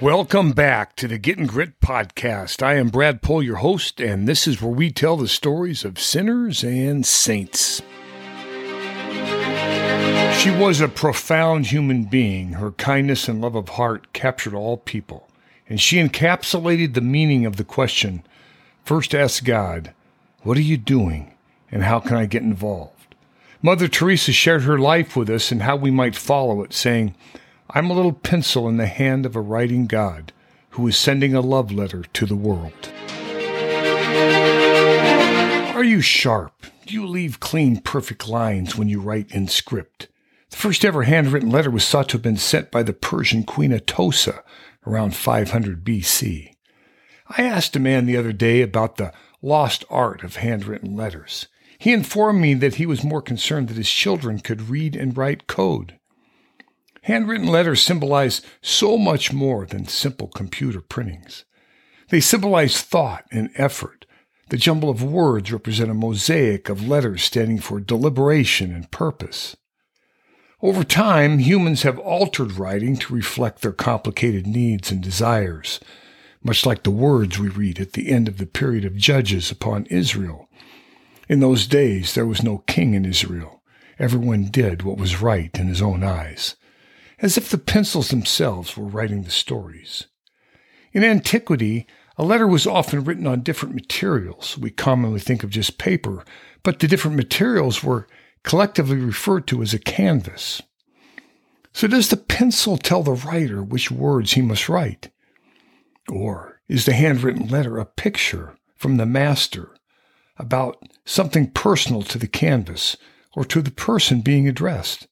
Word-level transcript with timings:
Welcome 0.00 0.52
back 0.52 0.96
to 0.96 1.06
the 1.06 1.18
Getting 1.18 1.46
Grit 1.46 1.78
podcast. 1.82 2.62
I 2.62 2.76
am 2.76 2.88
Brad 2.88 3.20
Pohl, 3.20 3.42
your 3.42 3.56
host, 3.56 4.00
and 4.00 4.26
this 4.26 4.48
is 4.48 4.62
where 4.62 4.72
we 4.72 4.90
tell 4.90 5.18
the 5.18 5.28
stories 5.28 5.84
of 5.84 6.00
sinners 6.00 6.64
and 6.64 7.04
saints. 7.04 7.82
She 10.38 10.50
was 10.50 10.80
a 10.80 10.88
profound 10.88 11.66
human 11.66 12.04
being. 12.04 12.52
Her 12.52 12.70
kindness 12.70 13.28
and 13.28 13.42
love 13.42 13.54
of 13.54 13.68
heart 13.68 14.10
captured 14.14 14.54
all 14.54 14.78
people, 14.78 15.28
and 15.68 15.78
she 15.78 16.02
encapsulated 16.02 16.94
the 16.94 17.02
meaning 17.02 17.44
of 17.44 17.56
the 17.56 17.64
question 17.64 18.22
first 18.82 19.14
ask 19.14 19.44
God, 19.44 19.92
What 20.44 20.56
are 20.56 20.62
you 20.62 20.78
doing, 20.78 21.34
and 21.70 21.82
how 21.82 22.00
can 22.00 22.16
I 22.16 22.24
get 22.24 22.42
involved? 22.42 23.14
Mother 23.60 23.86
Teresa 23.86 24.32
shared 24.32 24.62
her 24.62 24.78
life 24.78 25.14
with 25.14 25.28
us 25.28 25.52
and 25.52 25.60
how 25.60 25.76
we 25.76 25.90
might 25.90 26.16
follow 26.16 26.62
it, 26.62 26.72
saying, 26.72 27.14
I'm 27.72 27.88
a 27.88 27.94
little 27.94 28.12
pencil 28.12 28.68
in 28.68 28.78
the 28.78 28.86
hand 28.86 29.24
of 29.24 29.36
a 29.36 29.40
writing 29.40 29.86
God 29.86 30.32
who 30.70 30.88
is 30.88 30.96
sending 30.96 31.34
a 31.34 31.40
love 31.40 31.70
letter 31.70 32.02
to 32.02 32.26
the 32.26 32.34
world. 32.34 32.90
Are 35.76 35.84
you 35.84 36.00
sharp? 36.00 36.66
Do 36.86 36.94
you 36.94 37.06
leave 37.06 37.38
clean, 37.38 37.80
perfect 37.80 38.28
lines 38.28 38.74
when 38.74 38.88
you 38.88 39.00
write 39.00 39.30
in 39.30 39.46
script? 39.46 40.08
The 40.50 40.56
first 40.56 40.84
ever 40.84 41.04
handwritten 41.04 41.50
letter 41.50 41.70
was 41.70 41.88
thought 41.88 42.08
to 42.08 42.14
have 42.14 42.22
been 42.22 42.36
sent 42.36 42.72
by 42.72 42.82
the 42.82 42.92
Persian 42.92 43.44
queen 43.44 43.70
Atossa 43.70 44.42
around 44.84 45.14
500 45.14 45.84
BC. 45.84 46.54
I 47.28 47.42
asked 47.44 47.76
a 47.76 47.80
man 47.80 48.06
the 48.06 48.16
other 48.16 48.32
day 48.32 48.62
about 48.62 48.96
the 48.96 49.12
lost 49.42 49.84
art 49.88 50.24
of 50.24 50.36
handwritten 50.36 50.96
letters. 50.96 51.46
He 51.78 51.92
informed 51.92 52.40
me 52.40 52.54
that 52.54 52.74
he 52.74 52.86
was 52.86 53.04
more 53.04 53.22
concerned 53.22 53.68
that 53.68 53.76
his 53.76 53.90
children 53.90 54.40
could 54.40 54.70
read 54.70 54.96
and 54.96 55.16
write 55.16 55.46
code. 55.46 55.99
Handwritten 57.10 57.48
letters 57.48 57.82
symbolize 57.82 58.40
so 58.62 58.96
much 58.96 59.32
more 59.32 59.66
than 59.66 59.88
simple 59.88 60.28
computer 60.28 60.80
printings. 60.80 61.44
They 62.10 62.20
symbolize 62.20 62.82
thought 62.82 63.24
and 63.32 63.50
effort. 63.56 64.06
The 64.50 64.56
jumble 64.56 64.88
of 64.88 65.02
words 65.02 65.50
represent 65.50 65.90
a 65.90 65.94
mosaic 65.94 66.68
of 66.68 66.86
letters 66.86 67.24
standing 67.24 67.58
for 67.58 67.80
deliberation 67.80 68.72
and 68.72 68.88
purpose. 68.92 69.56
Over 70.62 70.84
time, 70.84 71.40
humans 71.40 71.82
have 71.82 71.98
altered 71.98 72.52
writing 72.52 72.96
to 72.98 73.14
reflect 73.14 73.62
their 73.62 73.72
complicated 73.72 74.46
needs 74.46 74.92
and 74.92 75.02
desires, 75.02 75.80
much 76.44 76.64
like 76.64 76.84
the 76.84 76.92
words 76.92 77.40
we 77.40 77.48
read 77.48 77.80
at 77.80 77.94
the 77.94 78.08
end 78.08 78.28
of 78.28 78.38
the 78.38 78.46
period 78.46 78.84
of 78.84 78.94
Judges 78.94 79.50
upon 79.50 79.86
Israel. 79.86 80.48
In 81.28 81.40
those 81.40 81.66
days, 81.66 82.14
there 82.14 82.24
was 82.24 82.44
no 82.44 82.58
king 82.68 82.94
in 82.94 83.04
Israel. 83.04 83.64
Everyone 83.98 84.44
did 84.44 84.82
what 84.82 84.96
was 84.96 85.20
right 85.20 85.50
in 85.58 85.66
his 85.66 85.82
own 85.82 86.04
eyes 86.04 86.54
as 87.22 87.36
if 87.36 87.48
the 87.50 87.58
pencils 87.58 88.08
themselves 88.08 88.76
were 88.76 88.86
writing 88.86 89.22
the 89.22 89.30
stories. 89.30 90.06
In 90.92 91.04
antiquity, 91.04 91.86
a 92.16 92.24
letter 92.24 92.46
was 92.46 92.66
often 92.66 93.04
written 93.04 93.26
on 93.26 93.42
different 93.42 93.74
materials. 93.74 94.58
We 94.58 94.70
commonly 94.70 95.20
think 95.20 95.42
of 95.42 95.50
just 95.50 95.78
paper, 95.78 96.24
but 96.62 96.78
the 96.78 96.88
different 96.88 97.16
materials 97.16 97.82
were 97.82 98.08
collectively 98.42 98.96
referred 98.96 99.46
to 99.48 99.62
as 99.62 99.72
a 99.72 99.78
canvas. 99.78 100.62
So, 101.72 101.86
does 101.86 102.08
the 102.08 102.16
pencil 102.16 102.76
tell 102.76 103.02
the 103.02 103.12
writer 103.12 103.62
which 103.62 103.90
words 103.90 104.32
he 104.32 104.42
must 104.42 104.68
write? 104.68 105.10
Or 106.10 106.60
is 106.68 106.84
the 106.84 106.92
handwritten 106.92 107.46
letter 107.46 107.78
a 107.78 107.86
picture 107.86 108.56
from 108.74 108.96
the 108.96 109.06
master 109.06 109.76
about 110.36 110.82
something 111.04 111.50
personal 111.50 112.02
to 112.02 112.18
the 112.18 112.26
canvas 112.26 112.96
or 113.34 113.44
to 113.44 113.62
the 113.62 113.70
person 113.70 114.20
being 114.20 114.48
addressed? 114.48 115.06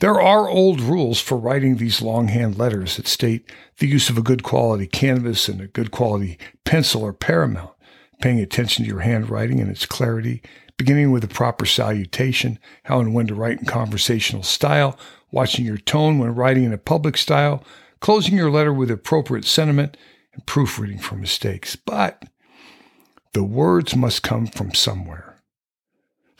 There 0.00 0.20
are 0.20 0.48
old 0.48 0.80
rules 0.80 1.20
for 1.20 1.36
writing 1.36 1.76
these 1.76 2.00
longhand 2.00 2.56
letters 2.56 2.96
that 2.96 3.08
state 3.08 3.50
the 3.78 3.88
use 3.88 4.08
of 4.08 4.16
a 4.16 4.22
good 4.22 4.44
quality 4.44 4.86
canvas 4.86 5.48
and 5.48 5.60
a 5.60 5.66
good 5.66 5.90
quality 5.90 6.38
pencil 6.64 7.04
are 7.04 7.12
paramount, 7.12 7.72
paying 8.22 8.38
attention 8.38 8.84
to 8.84 8.88
your 8.88 9.00
handwriting 9.00 9.60
and 9.60 9.68
its 9.68 9.86
clarity, 9.86 10.40
beginning 10.76 11.10
with 11.10 11.24
a 11.24 11.28
proper 11.28 11.66
salutation, 11.66 12.60
how 12.84 13.00
and 13.00 13.12
when 13.12 13.26
to 13.26 13.34
write 13.34 13.58
in 13.58 13.64
conversational 13.64 14.44
style, 14.44 14.96
watching 15.32 15.64
your 15.64 15.78
tone 15.78 16.20
when 16.20 16.32
writing 16.32 16.62
in 16.62 16.72
a 16.72 16.78
public 16.78 17.16
style, 17.16 17.64
closing 17.98 18.36
your 18.36 18.52
letter 18.52 18.72
with 18.72 18.92
appropriate 18.92 19.44
sentiment, 19.44 19.96
and 20.32 20.46
proofreading 20.46 21.00
for 21.00 21.16
mistakes. 21.16 21.74
But 21.74 22.22
the 23.32 23.42
words 23.42 23.96
must 23.96 24.22
come 24.22 24.46
from 24.46 24.74
somewhere. 24.74 25.40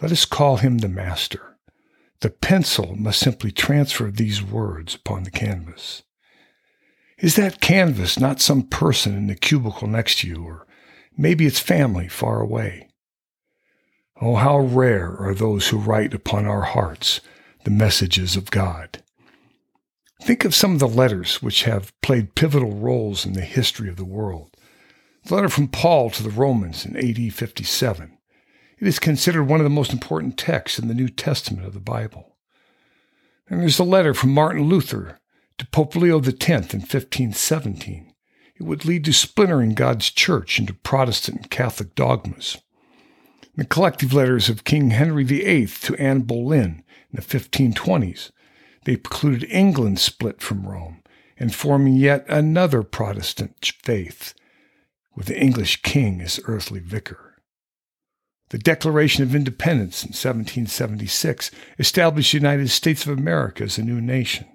Let 0.00 0.12
us 0.12 0.25
call 0.25 0.58
him 0.58 0.78
the 0.78 0.88
master. 0.88 1.57
The 2.20 2.30
pencil 2.30 2.96
must 2.96 3.20
simply 3.20 3.52
transfer 3.52 4.10
these 4.10 4.42
words 4.42 4.94
upon 4.94 5.22
the 5.22 5.30
canvas. 5.30 6.02
Is 7.18 7.36
that 7.36 7.60
canvas 7.60 8.18
not 8.18 8.40
some 8.40 8.62
person 8.62 9.16
in 9.16 9.26
the 9.26 9.34
cubicle 9.34 9.88
next 9.88 10.20
to 10.20 10.28
you, 10.28 10.44
or 10.44 10.66
maybe 11.16 11.46
it's 11.46 11.60
family 11.60 12.08
far 12.08 12.40
away? 12.40 12.88
Oh, 14.20 14.36
how 14.36 14.58
rare 14.58 15.16
are 15.18 15.34
those 15.34 15.68
who 15.68 15.78
write 15.78 16.12
upon 16.12 16.46
our 16.46 16.62
hearts 16.62 17.20
the 17.64 17.70
messages 17.70 18.36
of 18.36 18.50
God. 18.50 19.02
Think 20.22 20.44
of 20.44 20.54
some 20.54 20.72
of 20.72 20.78
the 20.78 20.88
letters 20.88 21.42
which 21.42 21.64
have 21.64 21.92
played 22.00 22.34
pivotal 22.34 22.72
roles 22.72 23.24
in 23.24 23.34
the 23.34 23.42
history 23.42 23.88
of 23.88 23.96
the 23.96 24.04
world. 24.04 24.56
The 25.24 25.34
letter 25.34 25.48
from 25.48 25.68
Paul 25.68 26.10
to 26.10 26.22
the 26.22 26.30
Romans 26.30 26.84
in 26.84 26.96
AD 26.96 27.32
57, 27.32 28.17
it 28.80 28.86
is 28.86 28.98
considered 28.98 29.44
one 29.44 29.60
of 29.60 29.64
the 29.64 29.70
most 29.70 29.92
important 29.92 30.38
texts 30.38 30.78
in 30.78 30.88
the 30.88 30.94
New 30.94 31.08
Testament 31.08 31.66
of 31.66 31.74
the 31.74 31.80
Bible. 31.80 32.36
And 33.48 33.60
there's 33.60 33.78
a 33.78 33.84
letter 33.84 34.14
from 34.14 34.30
Martin 34.30 34.64
Luther 34.64 35.18
to 35.58 35.66
Pope 35.66 35.96
Leo 35.96 36.18
X 36.18 36.48
in 36.48 36.56
1517. 36.56 38.12
It 38.56 38.62
would 38.62 38.84
lead 38.84 39.04
to 39.04 39.12
splintering 39.12 39.74
God's 39.74 40.10
church 40.10 40.58
into 40.58 40.74
Protestant 40.74 41.38
and 41.38 41.50
Catholic 41.50 41.94
dogmas. 41.94 42.58
The 43.56 43.64
collective 43.64 44.12
letters 44.12 44.48
of 44.48 44.64
King 44.64 44.90
Henry 44.90 45.24
VIII 45.24 45.66
to 45.66 45.96
Anne 45.96 46.20
Boleyn 46.20 46.84
in 47.10 47.16
the 47.16 47.22
1520s. 47.22 48.30
They 48.84 48.96
precluded 48.96 49.50
England's 49.50 50.02
split 50.02 50.40
from 50.40 50.66
Rome 50.66 51.02
and 51.38 51.54
forming 51.54 51.94
yet 51.94 52.24
another 52.28 52.82
Protestant 52.82 53.72
faith, 53.82 54.34
with 55.14 55.26
the 55.26 55.40
English 55.40 55.82
king 55.82 56.20
as 56.20 56.40
earthly 56.44 56.80
vicar. 56.80 57.27
The 58.50 58.59
Declaration 58.59 59.22
of 59.22 59.34
Independence 59.34 60.03
in 60.03 60.09
1776 60.09 61.50
established 61.78 62.32
the 62.32 62.38
United 62.38 62.70
States 62.70 63.04
of 63.04 63.19
America 63.19 63.64
as 63.64 63.76
a 63.76 63.82
new 63.82 64.00
nation. 64.00 64.47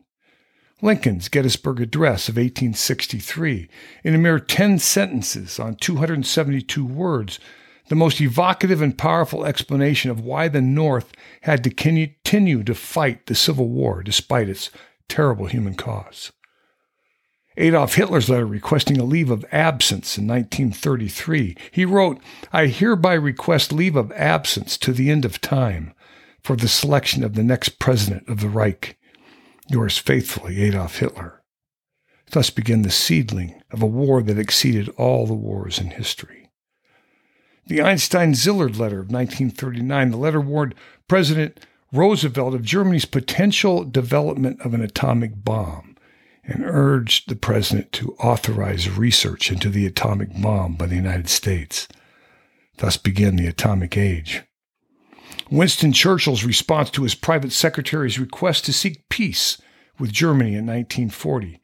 Lincoln's 0.82 1.30
Gettysburg 1.30 1.80
Address 1.80 2.28
of 2.28 2.36
1863, 2.36 3.70
in 4.04 4.16
a 4.16 4.18
mere 4.18 4.40
10 4.40 4.80
sentences 4.80 5.60
on 5.60 5.76
272 5.76 6.84
words, 6.84 7.40
the 7.90 7.96
most 7.96 8.20
evocative 8.20 8.82
and 8.82 8.98
powerful 8.98 9.46
explanation 9.46 10.10
of 10.10 10.20
why 10.20 10.48
the 10.48 10.62
North 10.62 11.14
had 11.42 11.64
to 11.64 11.70
continue 11.70 12.64
to 12.64 12.74
fight 12.74 13.28
the 13.28 13.36
Civil 13.36 13.70
War 13.70 14.02
despite 14.02 14.50
its 14.50 14.72
terrible 15.08 15.46
human 15.46 15.76
cause. 15.76 16.32
Adolf 17.58 17.96
Hitler's 17.96 18.30
letter 18.30 18.48
requesting 18.48 18.98
a 18.98 19.04
leave 19.04 19.30
of 19.30 19.46
absence 19.52 20.18
in 20.18 20.28
1933. 20.28 21.56
He 21.72 21.86
wrote, 21.86 22.20
I 22.52 22.68
hereby 22.68 23.14
request 23.14 23.72
leave 23.72 23.96
of 23.96 24.12
absence 24.14 24.78
to 24.80 24.92
the 24.92 25.12
end 25.12 25.24
of 25.24 25.40
time 25.40 25.94
for 26.42 26.56
the 26.56 26.68
selection 26.68 27.24
of 27.24 27.36
the 27.36 27.44
next 27.44 27.80
president 27.80 28.28
of 28.28 28.40
the 28.40 28.50
Reich. 28.50 28.98
Yours 29.70 29.98
faithfully, 29.98 30.62
Adolf 30.62 30.98
Hitler. 30.98 31.42
Thus 32.32 32.50
began 32.50 32.82
the 32.82 32.92
seedling 32.92 33.62
of 33.72 33.82
a 33.82 33.88
war 33.88 34.24
that 34.24 34.40
exceeded 34.40 34.90
all 34.98 35.28
the 35.28 35.36
wars 35.36 35.78
in 35.78 35.92
history. 35.92 36.50
The 37.68 37.82
Einstein 37.82 38.34
Szilard 38.34 38.78
letter 38.80 39.00
of 39.00 39.12
1939, 39.12 40.12
the 40.12 40.18
letter 40.18 40.42
warned 40.42 40.76
President 41.08 41.60
Roosevelt 41.94 42.56
of 42.56 42.64
Germany's 42.64 43.06
potential 43.06 43.84
development 43.86 44.60
of 44.62 44.74
an 44.74 44.82
atomic 44.82 45.32
bomb 45.36 45.93
and 46.46 46.64
urged 46.66 47.30
the 47.30 47.36
president 47.36 47.92
to 47.94 48.14
authorize 48.20 48.90
research 48.90 49.52
into 49.52 49.70
the 49.70 49.86
atomic 49.86 50.30
bomb 50.42 50.76
by 50.76 50.86
the 50.86 50.96
United 50.96 51.30
States. 51.30 51.88
Thus 52.78 52.98
began 52.98 53.36
the 53.36 53.48
atomic 53.48 53.98
age. 53.98 54.42
Winston 55.50 55.94
Churchill's 55.94 56.44
response 56.44 56.90
to 56.92 57.04
his 57.04 57.16
private 57.16 57.52
secretary's 57.52 58.20
request 58.20 58.66
to 58.66 58.74
seek 58.74 59.08
peace 59.10 59.62
with 60.00 60.12
Germany 60.12 60.56
in 60.56 60.66
1940. 60.66 61.60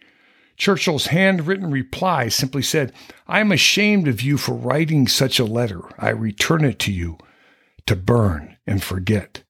Churchill's 0.55 1.07
handwritten 1.07 1.71
reply 1.71 2.27
simply 2.27 2.61
said, 2.61 2.93
I 3.27 3.39
am 3.39 3.51
ashamed 3.51 4.07
of 4.07 4.21
you 4.21 4.37
for 4.37 4.53
writing 4.53 5.07
such 5.07 5.39
a 5.39 5.45
letter. 5.45 5.81
I 5.97 6.09
return 6.09 6.65
it 6.65 6.79
to 6.79 6.91
you 6.91 7.17
to 7.85 7.95
burn 7.95 8.57
and 8.67 8.83
forget. 8.83 9.43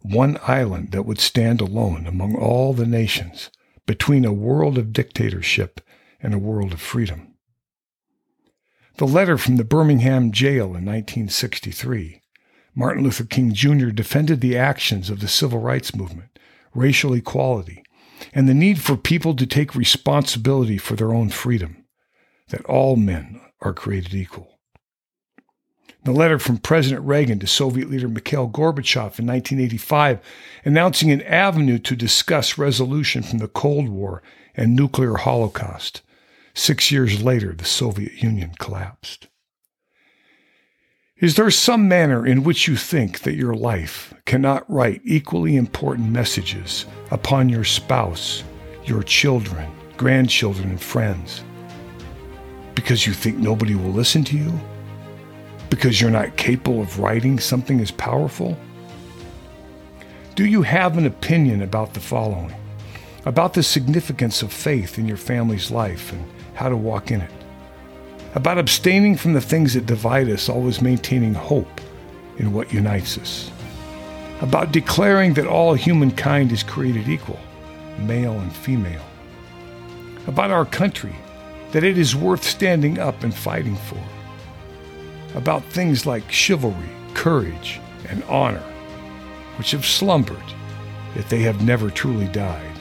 One 0.00 0.38
island 0.46 0.90
that 0.92 1.04
would 1.04 1.20
stand 1.20 1.60
alone 1.60 2.06
among 2.06 2.34
all 2.34 2.72
the 2.72 2.86
nations 2.86 3.50
between 3.86 4.24
a 4.24 4.32
world 4.32 4.78
of 4.78 4.92
dictatorship 4.92 5.80
and 6.20 6.34
a 6.34 6.38
world 6.38 6.72
of 6.72 6.80
freedom. 6.80 7.34
The 8.98 9.06
letter 9.06 9.38
from 9.38 9.56
the 9.56 9.64
Birmingham 9.64 10.32
jail 10.32 10.66
in 10.66 10.84
1963. 10.84 12.20
Martin 12.74 13.02
Luther 13.02 13.24
King 13.24 13.52
Jr. 13.52 13.90
defended 13.90 14.40
the 14.40 14.56
actions 14.56 15.10
of 15.10 15.20
the 15.20 15.28
civil 15.28 15.60
rights 15.60 15.94
movement, 15.94 16.38
racial 16.74 17.14
equality, 17.14 17.82
and 18.32 18.48
the 18.48 18.54
need 18.54 18.80
for 18.80 18.96
people 18.96 19.34
to 19.36 19.46
take 19.46 19.74
responsibility 19.74 20.78
for 20.78 20.94
their 20.94 21.12
own 21.12 21.28
freedom, 21.28 21.84
that 22.48 22.64
all 22.66 22.96
men 22.96 23.40
are 23.60 23.74
created 23.74 24.14
equal. 24.14 24.51
The 26.04 26.12
letter 26.12 26.40
from 26.40 26.58
President 26.58 27.06
Reagan 27.06 27.38
to 27.38 27.46
Soviet 27.46 27.88
leader 27.88 28.08
Mikhail 28.08 28.48
Gorbachev 28.48 29.20
in 29.20 29.26
1985 29.26 30.18
announcing 30.64 31.12
an 31.12 31.22
avenue 31.22 31.78
to 31.78 31.94
discuss 31.94 32.58
resolution 32.58 33.22
from 33.22 33.38
the 33.38 33.46
Cold 33.46 33.88
War 33.88 34.20
and 34.56 34.74
nuclear 34.74 35.14
holocaust. 35.14 36.02
Six 36.54 36.90
years 36.90 37.22
later, 37.22 37.52
the 37.52 37.64
Soviet 37.64 38.20
Union 38.20 38.50
collapsed. 38.58 39.28
Is 41.18 41.36
there 41.36 41.52
some 41.52 41.86
manner 41.86 42.26
in 42.26 42.42
which 42.42 42.66
you 42.66 42.74
think 42.74 43.20
that 43.20 43.36
your 43.36 43.54
life 43.54 44.12
cannot 44.26 44.68
write 44.68 45.02
equally 45.04 45.54
important 45.54 46.10
messages 46.10 46.84
upon 47.12 47.48
your 47.48 47.62
spouse, 47.62 48.42
your 48.84 49.04
children, 49.04 49.70
grandchildren, 49.96 50.70
and 50.70 50.80
friends? 50.80 51.44
Because 52.74 53.06
you 53.06 53.12
think 53.12 53.38
nobody 53.38 53.76
will 53.76 53.92
listen 53.92 54.24
to 54.24 54.36
you? 54.36 54.60
Because 55.72 56.02
you're 56.02 56.10
not 56.10 56.36
capable 56.36 56.82
of 56.82 56.98
writing 56.98 57.38
something 57.38 57.80
as 57.80 57.90
powerful? 57.90 58.58
Do 60.34 60.44
you 60.44 60.60
have 60.60 60.98
an 60.98 61.06
opinion 61.06 61.62
about 61.62 61.94
the 61.94 62.00
following? 62.00 62.54
About 63.24 63.54
the 63.54 63.62
significance 63.62 64.42
of 64.42 64.52
faith 64.52 64.98
in 64.98 65.08
your 65.08 65.16
family's 65.16 65.70
life 65.70 66.12
and 66.12 66.30
how 66.52 66.68
to 66.68 66.76
walk 66.76 67.10
in 67.10 67.22
it? 67.22 67.30
About 68.34 68.58
abstaining 68.58 69.16
from 69.16 69.32
the 69.32 69.40
things 69.40 69.72
that 69.72 69.86
divide 69.86 70.28
us, 70.28 70.50
always 70.50 70.82
maintaining 70.82 71.32
hope 71.32 71.80
in 72.36 72.52
what 72.52 72.70
unites 72.70 73.16
us? 73.16 73.50
About 74.42 74.72
declaring 74.72 75.32
that 75.32 75.46
all 75.46 75.72
humankind 75.72 76.52
is 76.52 76.62
created 76.62 77.08
equal, 77.08 77.40
male 78.00 78.38
and 78.38 78.54
female? 78.54 79.06
About 80.26 80.50
our 80.50 80.66
country, 80.66 81.16
that 81.70 81.82
it 81.82 81.96
is 81.96 82.14
worth 82.14 82.44
standing 82.44 82.98
up 82.98 83.24
and 83.24 83.34
fighting 83.34 83.76
for? 83.76 83.96
About 85.34 85.64
things 85.64 86.06
like 86.06 86.30
chivalry, 86.30 86.90
courage, 87.14 87.80
and 88.08 88.22
honor, 88.24 88.62
which 89.56 89.70
have 89.70 89.86
slumbered, 89.86 90.36
yet 91.16 91.28
they 91.28 91.40
have 91.40 91.64
never 91.64 91.90
truly 91.90 92.28
died 92.28 92.72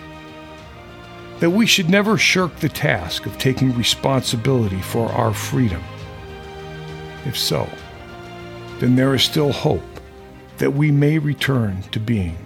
that 1.42 1.50
we 1.50 1.66
should 1.66 1.90
never 1.90 2.20
shirk 2.20 2.56
the 2.58 2.70
task 2.70 3.26
of 3.26 3.36
taking 3.40 3.76
responsibility 3.76 4.80
for 4.80 5.10
our 5.10 5.34
freedom? 5.34 5.82
If 7.26 7.36
so, 7.36 7.68
then 8.78 8.96
there 8.96 9.16
is 9.16 9.24
still 9.24 9.52
hope 9.52 9.82
that 10.60 10.72
we 10.72 10.92
may 10.92 11.18
return 11.18 11.82
to 11.92 12.00
being 12.00 12.38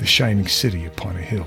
the 0.00 0.06
shining 0.06 0.48
city 0.48 0.86
upon 0.86 1.16
a 1.16 1.20
hill. 1.20 1.46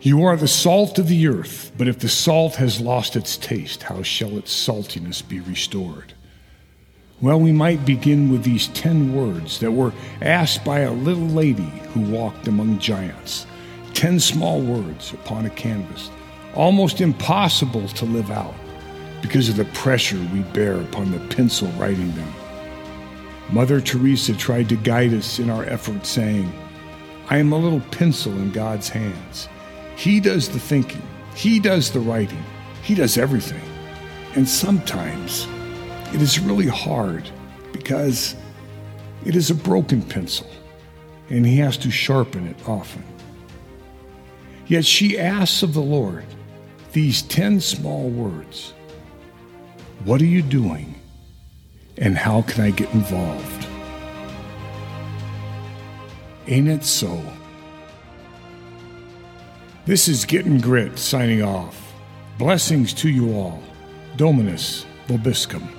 You 0.00 0.22
are 0.22 0.36
the 0.36 0.46
salt 0.46 1.00
of 1.00 1.08
the 1.08 1.26
earth, 1.26 1.72
but 1.76 1.88
if 1.88 1.98
the 1.98 2.08
salt 2.08 2.54
has 2.54 2.80
lost 2.80 3.16
its 3.16 3.36
taste, 3.36 3.82
how 3.82 4.04
shall 4.04 4.38
its 4.38 4.54
saltiness 4.54 5.22
be 5.22 5.40
restored? 5.40 6.14
Well, 7.20 7.40
we 7.40 7.50
might 7.50 7.84
begin 7.84 8.30
with 8.30 8.44
these 8.44 8.68
ten 8.68 9.12
words 9.12 9.58
that 9.58 9.72
were 9.72 9.92
asked 10.22 10.64
by 10.64 10.80
a 10.80 10.92
little 10.92 11.26
lady 11.26 11.72
who 11.92 12.12
walked 12.12 12.46
among 12.46 12.78
giants. 12.78 13.44
Ten 13.92 14.20
small 14.20 14.60
words 14.60 15.12
upon 15.14 15.46
a 15.46 15.50
canvas, 15.50 16.12
almost 16.54 17.00
impossible 17.00 17.88
to 17.88 18.04
live 18.04 18.30
out 18.30 18.54
because 19.20 19.48
of 19.48 19.56
the 19.56 19.64
pressure 19.64 20.24
we 20.32 20.42
bear 20.52 20.80
upon 20.80 21.10
the 21.10 21.34
pencil 21.34 21.66
writing 21.72 22.14
them. 22.14 22.32
Mother 23.50 23.80
Teresa 23.80 24.32
tried 24.36 24.68
to 24.68 24.76
guide 24.76 25.12
us 25.12 25.40
in 25.40 25.50
our 25.50 25.64
efforts, 25.64 26.08
saying, 26.08 26.52
I 27.30 27.38
am 27.38 27.52
a 27.52 27.58
little 27.58 27.82
pencil 27.90 28.30
in 28.34 28.52
God's 28.52 28.88
hands. 28.88 29.48
He 29.98 30.20
does 30.20 30.48
the 30.48 30.60
thinking, 30.60 31.02
He 31.34 31.58
does 31.58 31.90
the 31.90 31.98
writing, 31.98 32.44
He 32.84 32.94
does 32.94 33.18
everything. 33.18 33.60
And 34.36 34.48
sometimes, 34.48 35.48
it 36.14 36.22
is 36.22 36.38
really 36.38 36.68
hard 36.68 37.28
because 37.72 38.36
it 39.26 39.34
is 39.34 39.50
a 39.50 39.56
broken 39.56 40.00
pencil 40.00 40.46
and 41.30 41.44
he 41.44 41.58
has 41.58 41.76
to 41.78 41.90
sharpen 41.90 42.46
it 42.46 42.68
often. 42.68 43.02
Yet 44.68 44.84
she 44.84 45.18
asks 45.18 45.64
of 45.64 45.74
the 45.74 45.80
Lord 45.80 46.24
these 46.92 47.22
10 47.22 47.60
small 47.60 48.08
words 48.08 48.74
What 50.04 50.22
are 50.22 50.26
you 50.26 50.42
doing 50.42 50.94
and 51.96 52.16
how 52.16 52.42
can 52.42 52.62
I 52.62 52.70
get 52.70 52.94
involved? 52.94 53.66
Ain't 56.46 56.68
it 56.68 56.84
so? 56.84 57.20
This 59.88 60.06
is 60.06 60.26
Getting 60.26 60.60
Grit 60.60 60.98
signing 60.98 61.42
off. 61.42 61.94
Blessings 62.36 62.92
to 62.92 63.08
you 63.08 63.32
all. 63.32 63.62
Dominus 64.18 64.84
Vobiscum. 65.06 65.77